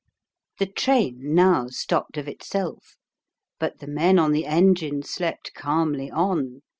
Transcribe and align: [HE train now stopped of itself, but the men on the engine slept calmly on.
[HE 0.57 0.65
train 0.73 1.35
now 1.35 1.67
stopped 1.67 2.17
of 2.17 2.27
itself, 2.27 2.97
but 3.59 3.77
the 3.77 3.85
men 3.87 4.17
on 4.17 4.31
the 4.31 4.47
engine 4.47 5.03
slept 5.03 5.53
calmly 5.53 6.09
on. 6.09 6.63